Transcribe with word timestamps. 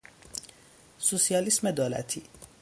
سوسیالیسم 0.97 1.71
دولتی 1.71 2.23